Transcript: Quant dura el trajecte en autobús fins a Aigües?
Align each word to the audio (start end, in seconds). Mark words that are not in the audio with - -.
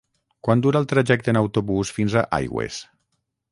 Quant 0.45 0.63
dura 0.65 0.81
el 0.83 0.87
trajecte 0.93 1.31
en 1.35 1.39
autobús 1.43 1.93
fins 1.99 2.17
a 2.17 2.27
Aigües? 2.41 2.83